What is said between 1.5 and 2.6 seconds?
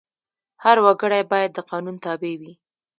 د قانون تابع وي.